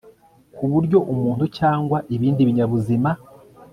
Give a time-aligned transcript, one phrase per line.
[0.55, 3.09] ku buryo umuntu cyangwa ibindi binyabuzima